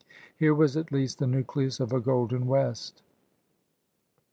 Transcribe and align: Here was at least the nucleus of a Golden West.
Here 0.35 0.55
was 0.55 0.75
at 0.77 0.91
least 0.91 1.19
the 1.19 1.27
nucleus 1.27 1.79
of 1.79 1.93
a 1.93 1.99
Golden 1.99 2.47
West. 2.47 3.03